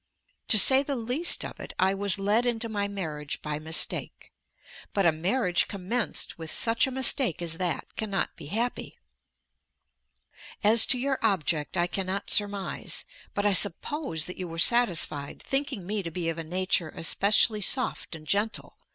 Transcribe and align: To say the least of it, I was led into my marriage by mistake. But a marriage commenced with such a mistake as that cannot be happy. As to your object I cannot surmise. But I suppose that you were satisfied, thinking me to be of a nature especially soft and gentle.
To 0.47 0.57
say 0.57 0.81
the 0.81 0.95
least 0.95 1.45
of 1.45 1.59
it, 1.59 1.73
I 1.77 1.93
was 1.93 2.17
led 2.17 2.47
into 2.47 2.67
my 2.67 2.87
marriage 2.87 3.39
by 3.43 3.59
mistake. 3.59 4.33
But 4.95 5.05
a 5.05 5.11
marriage 5.11 5.67
commenced 5.67 6.39
with 6.39 6.49
such 6.49 6.87
a 6.87 6.91
mistake 6.91 7.39
as 7.39 7.59
that 7.59 7.95
cannot 7.95 8.35
be 8.35 8.47
happy. 8.47 8.97
As 10.63 10.87
to 10.87 10.97
your 10.97 11.19
object 11.21 11.77
I 11.77 11.85
cannot 11.85 12.31
surmise. 12.31 13.05
But 13.35 13.45
I 13.45 13.53
suppose 13.53 14.25
that 14.25 14.37
you 14.37 14.47
were 14.47 14.57
satisfied, 14.57 15.43
thinking 15.43 15.85
me 15.85 16.01
to 16.01 16.09
be 16.09 16.29
of 16.29 16.39
a 16.39 16.43
nature 16.43 16.89
especially 16.95 17.61
soft 17.61 18.15
and 18.15 18.25
gentle. 18.25 18.77